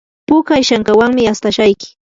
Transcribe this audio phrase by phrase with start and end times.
[0.29, 1.89] puka ishankawanmi astashayki.